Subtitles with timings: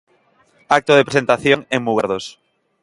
[0.77, 2.25] Acto de presentación en Mugardos.